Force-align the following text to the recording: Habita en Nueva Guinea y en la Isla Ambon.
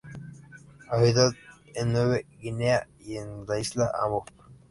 Habita 0.89 1.29
en 1.75 1.93
Nueva 1.93 2.17
Guinea 2.41 2.87
y 3.05 3.17
en 3.17 3.45
la 3.45 3.59
Isla 3.59 3.91
Ambon. 4.03 4.25